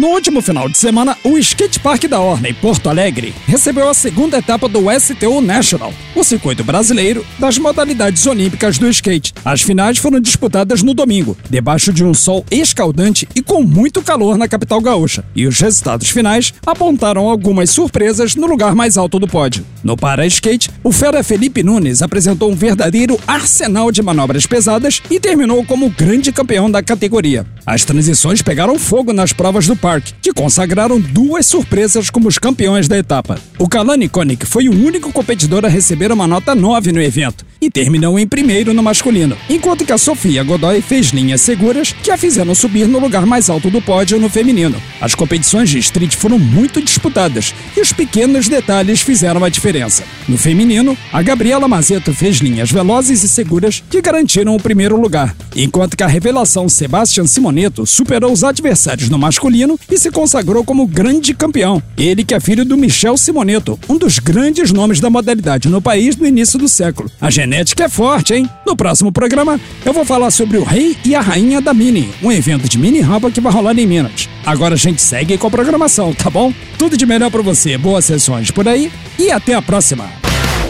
No 0.00 0.08
último 0.08 0.40
final 0.40 0.66
de 0.66 0.78
semana, 0.78 1.14
o 1.22 1.36
Skate 1.36 1.78
Park 1.78 2.04
da 2.04 2.18
Orna, 2.18 2.48
em 2.48 2.54
Porto 2.54 2.88
Alegre, 2.88 3.34
recebeu 3.46 3.86
a 3.86 3.92
segunda 3.92 4.38
etapa 4.38 4.66
do 4.66 4.84
STU 4.98 5.42
National, 5.42 5.92
o 6.16 6.24
circuito 6.24 6.64
brasileiro 6.64 7.22
das 7.38 7.58
modalidades 7.58 8.26
olímpicas 8.26 8.78
do 8.78 8.88
skate. 8.88 9.34
As 9.44 9.60
finais 9.60 9.98
foram 9.98 10.18
disputadas 10.18 10.82
no 10.82 10.94
domingo, 10.94 11.36
debaixo 11.50 11.92
de 11.92 12.02
um 12.02 12.14
sol 12.14 12.46
escaldante 12.50 13.28
e 13.36 13.42
com 13.42 13.62
muito 13.62 14.00
calor 14.00 14.38
na 14.38 14.48
capital 14.48 14.80
gaúcha. 14.80 15.22
E 15.36 15.46
os 15.46 15.60
resultados 15.60 16.08
finais 16.08 16.54
apontaram 16.64 17.28
algumas 17.28 17.68
surpresas 17.68 18.34
no 18.34 18.46
lugar 18.46 18.74
mais 18.74 18.96
alto 18.96 19.18
do 19.18 19.28
pódio. 19.28 19.66
No 19.84 19.98
para-skate, 19.98 20.70
o 20.82 20.92
fera 20.92 21.22
Felipe 21.22 21.62
Nunes 21.62 22.00
apresentou 22.00 22.50
um 22.50 22.56
verdadeiro 22.56 23.20
arsenal 23.26 23.92
de 23.92 24.02
manobras 24.02 24.46
pesadas 24.46 25.02
e 25.10 25.20
terminou 25.20 25.62
como 25.62 25.90
grande 25.90 26.32
campeão 26.32 26.70
da 26.70 26.82
categoria. 26.82 27.44
As 27.66 27.84
transições 27.84 28.42
pegaram 28.42 28.78
fogo 28.78 29.12
nas 29.12 29.32
provas 29.32 29.66
do 29.66 29.76
Park, 29.76 30.08
que 30.20 30.32
consagraram 30.32 31.00
duas 31.00 31.46
surpresas 31.46 32.10
como 32.10 32.28
os 32.28 32.38
campeões 32.38 32.88
da 32.88 32.98
etapa. 32.98 33.38
O 33.58 33.68
Kalani 33.68 34.08
Koenig 34.08 34.46
foi 34.46 34.68
o 34.68 34.72
único 34.72 35.12
competidor 35.12 35.64
a 35.64 35.68
receber 35.68 36.10
uma 36.12 36.26
nota 36.26 36.54
9 36.54 36.92
no 36.92 37.00
evento 37.00 37.49
e 37.60 37.70
terminou 37.70 38.18
em 38.18 38.26
primeiro 38.26 38.72
no 38.72 38.82
masculino, 38.82 39.36
enquanto 39.48 39.84
que 39.84 39.92
a 39.92 39.98
Sofia 39.98 40.42
Godoy 40.42 40.80
fez 40.80 41.08
linhas 41.08 41.40
seguras 41.40 41.92
que 41.92 42.10
a 42.10 42.16
fizeram 42.16 42.54
subir 42.54 42.86
no 42.86 42.98
lugar 42.98 43.26
mais 43.26 43.50
alto 43.50 43.70
do 43.70 43.82
pódio 43.82 44.18
no 44.18 44.28
feminino. 44.28 44.80
As 45.00 45.14
competições 45.14 45.70
de 45.70 45.78
street 45.78 46.14
foram 46.14 46.38
muito 46.38 46.82
disputadas 46.82 47.54
e 47.76 47.80
os 47.80 47.92
pequenos 47.92 48.48
detalhes 48.48 49.00
fizeram 49.00 49.44
a 49.44 49.48
diferença. 49.48 50.02
No 50.28 50.38
feminino, 50.38 50.96
a 51.12 51.22
Gabriela 51.22 51.68
Mazeto 51.68 52.14
fez 52.14 52.36
linhas 52.36 52.70
velozes 52.70 53.22
e 53.22 53.28
seguras 53.28 53.82
que 53.90 54.00
garantiram 54.00 54.54
o 54.54 54.62
primeiro 54.62 55.00
lugar, 55.00 55.34
enquanto 55.54 55.96
que 55.96 56.02
a 56.02 56.08
revelação 56.08 56.68
Sebastian 56.68 57.26
Simoneto 57.26 57.84
superou 57.86 58.32
os 58.32 58.44
adversários 58.44 59.08
no 59.08 59.18
masculino 59.18 59.78
e 59.90 59.98
se 59.98 60.10
consagrou 60.10 60.64
como 60.64 60.86
grande 60.86 61.34
campeão. 61.34 61.82
Ele 61.96 62.24
que 62.24 62.34
é 62.34 62.40
filho 62.40 62.64
do 62.64 62.76
Michel 62.76 63.16
Simoneto, 63.16 63.78
um 63.88 63.98
dos 63.98 64.18
grandes 64.18 64.72
nomes 64.72 65.00
da 65.00 65.10
modalidade 65.10 65.68
no 65.68 65.82
país 65.82 66.16
no 66.16 66.26
início 66.26 66.58
do 66.58 66.68
século. 66.68 67.10
A 67.20 67.30
genética 67.50 67.84
é 67.84 67.88
forte, 67.88 68.32
hein? 68.32 68.48
No 68.64 68.76
próximo 68.76 69.10
programa, 69.10 69.60
eu 69.84 69.92
vou 69.92 70.04
falar 70.04 70.30
sobre 70.30 70.56
o 70.56 70.62
rei 70.62 70.96
e 71.04 71.16
a 71.16 71.20
rainha 71.20 71.60
da 71.60 71.74
Mini, 71.74 72.08
um 72.22 72.30
evento 72.30 72.68
de 72.68 72.78
mini 72.78 73.00
rampa 73.00 73.28
que 73.28 73.40
vai 73.40 73.52
rolar 73.52 73.76
em 73.76 73.86
Minas. 73.86 74.28
Agora 74.46 74.74
a 74.74 74.78
gente 74.78 75.02
segue 75.02 75.36
com 75.36 75.48
a 75.48 75.50
programação, 75.50 76.14
tá 76.14 76.30
bom? 76.30 76.54
Tudo 76.78 76.96
de 76.96 77.04
melhor 77.04 77.28
para 77.28 77.42
você, 77.42 77.76
boas 77.76 78.04
sessões 78.04 78.52
por 78.52 78.68
aí 78.68 78.92
e 79.18 79.32
até 79.32 79.54
a 79.54 79.60
próxima. 79.60 80.08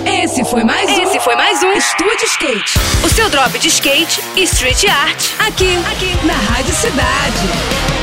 Esse 0.06 0.42
foi 0.47 0.64
mais 0.64 0.89
um. 0.91 1.03
Esse 1.03 1.20
foi 1.20 1.37
mais 1.37 1.62
um 1.62 1.72
Estúdio 1.72 2.25
Skate. 2.25 2.78
O 3.05 3.11
seu 3.11 3.28
drop 3.28 3.59
de 3.59 3.69
skate 3.69 4.22
e 4.34 4.44
street 4.44 4.84
art. 4.87 5.22
Aqui, 5.47 5.77
aqui, 5.92 6.27
na 6.27 6.33
Rádio 6.33 6.75
Cidade. 6.75 8.00